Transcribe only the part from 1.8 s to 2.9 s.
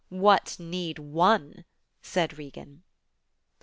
said Regan.